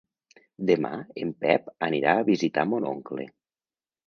Demà 0.69 0.91
en 1.25 1.33
Pep 1.45 1.67
anirà 1.89 2.15
a 2.15 2.25
visitar 2.31 2.65
mon 2.73 2.89
oncle. 2.95 3.29